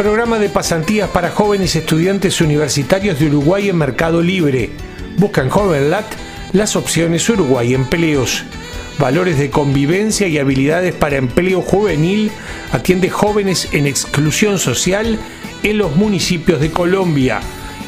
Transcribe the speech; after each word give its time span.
Programa 0.00 0.38
de 0.38 0.48
pasantías 0.48 1.10
para 1.10 1.28
jóvenes 1.28 1.76
estudiantes 1.76 2.40
universitarios 2.40 3.18
de 3.18 3.26
Uruguay 3.26 3.68
en 3.68 3.76
Mercado 3.76 4.22
Libre. 4.22 4.70
Busca 5.18 5.42
en 5.42 5.50
JovenLat 5.50 6.06
las 6.54 6.74
opciones 6.74 7.28
Uruguay 7.28 7.74
Empleos. 7.74 8.44
Valores 8.98 9.38
de 9.38 9.50
convivencia 9.50 10.26
y 10.26 10.38
habilidades 10.38 10.94
para 10.94 11.18
empleo 11.18 11.60
juvenil 11.60 12.32
atiende 12.72 13.10
jóvenes 13.10 13.68
en 13.72 13.86
exclusión 13.86 14.58
social 14.58 15.18
en 15.62 15.76
los 15.76 15.94
municipios 15.94 16.62
de 16.62 16.70
Colombia. 16.70 17.40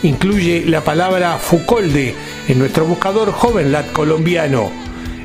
Incluye 0.02 0.66
la 0.66 0.83
palabra 0.83 1.38
Fucolde 1.38 2.14
en 2.47 2.58
nuestro 2.58 2.84
buscador 2.84 3.33
JovenLat 3.33 3.91
colombiano. 3.92 4.70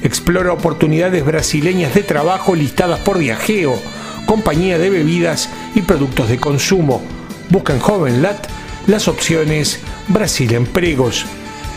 Explora 0.04 0.54
oportunidades 0.54 1.26
brasileñas 1.26 1.94
de 1.94 2.04
trabajo 2.04 2.56
listadas 2.56 3.02
por 3.02 3.20
Viajeo 3.20 3.78
compañía 4.28 4.78
de 4.78 4.92
bebidas 4.92 5.50
y 5.74 5.82
productos 5.82 6.30
de 6.30 6.38
consumo. 6.38 7.02
Busca 7.50 7.74
en 7.74 7.80
JovenLat 7.80 8.48
las 8.86 9.08
opciones 9.08 9.80
Brasil 10.08 10.54
Empregos. 10.54 11.26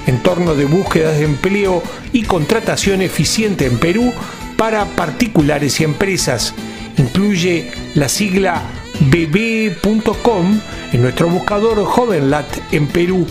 Entorno 0.06 0.54
de 0.54 0.66
búsquedas 0.66 1.16
de 1.16 1.24
empleo 1.24 1.82
y 2.12 2.24
contratación 2.24 3.00
eficiente 3.00 3.64
en 3.64 3.78
Perú 3.78 4.12
para 4.58 4.84
particulares 4.84 5.80
y 5.80 5.84
empresas. 5.84 6.52
Incluye 6.98 7.72
la 7.94 8.10
sigla 8.10 8.62
bb.com 9.00 10.60
en 10.92 11.02
nuestro 11.02 11.28
buscador 11.28 11.82
JovenLat 11.82 12.72
en 12.72 12.86
Perú. 12.88 13.26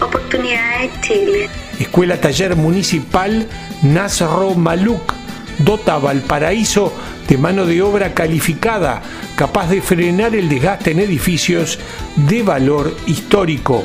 Oportunidades 0.00 0.90
Chile. 1.00 1.48
Escuela 1.78 2.20
Taller 2.20 2.56
Municipal 2.56 3.46
Nasro 3.82 4.54
Maluk, 4.54 5.14
Dota 5.58 5.98
Valparaíso 5.98 6.92
de 7.28 7.36
mano 7.36 7.66
de 7.66 7.82
obra 7.82 8.14
calificada, 8.14 9.02
capaz 9.36 9.68
de 9.68 9.82
frenar 9.82 10.34
el 10.34 10.48
desgaste 10.48 10.92
en 10.92 11.00
edificios 11.00 11.78
de 12.16 12.42
valor 12.42 12.96
histórico. 13.06 13.84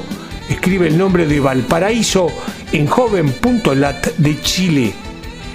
Escribe 0.50 0.88
el 0.88 0.98
nombre 0.98 1.26
de 1.26 1.40
Valparaíso 1.40 2.28
en 2.72 2.88
joven.lat 2.88 4.08
de 4.18 4.42
Chile. 4.42 4.94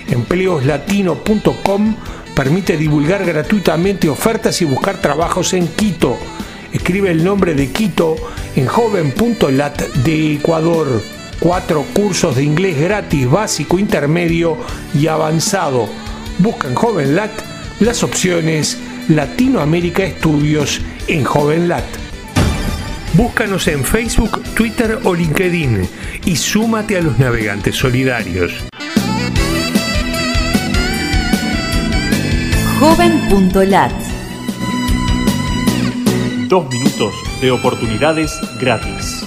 Empleoslatino.com 0.08 1.96
permite 2.34 2.76
divulgar 2.76 3.24
gratuitamente 3.24 4.08
ofertas 4.08 4.60
y 4.62 4.64
buscar 4.64 4.98
trabajos 4.98 5.54
en 5.54 5.66
Quito. 5.68 6.16
Escribe 6.72 7.10
el 7.10 7.24
nombre 7.24 7.54
de 7.54 7.70
Quito 7.72 8.16
en 8.54 8.66
joven.lat 8.66 9.80
de 9.80 10.34
Ecuador. 10.34 11.02
Cuatro 11.40 11.84
cursos 11.94 12.36
de 12.36 12.42
inglés 12.42 12.78
gratis, 12.78 13.30
básico, 13.30 13.78
intermedio 13.78 14.58
y 14.94 15.06
avanzado. 15.06 15.88
Busca 16.38 16.68
en 16.68 16.74
JovenLat 16.74 17.32
las 17.80 18.02
opciones 18.04 18.78
Latinoamérica 19.08 20.04
Estudios 20.04 20.80
en 21.08 21.24
JovenLat. 21.24 21.84
Búscanos 23.14 23.66
en 23.66 23.84
Facebook, 23.84 24.42
Twitter 24.54 25.00
o 25.04 25.14
LinkedIn 25.14 25.88
y 26.24 26.36
súmate 26.36 26.96
a 26.96 27.02
los 27.02 27.18
navegantes 27.18 27.74
solidarios. 27.74 28.52
Joven.lat 32.78 33.92
Dos 36.48 36.70
minutos 36.70 37.14
de 37.40 37.50
oportunidades 37.50 38.38
gratis. 38.60 39.24